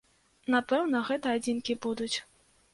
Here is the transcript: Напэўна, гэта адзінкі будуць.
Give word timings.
Напэўна, 0.55 1.03
гэта 1.11 1.37
адзінкі 1.37 1.79
будуць. 1.87 2.13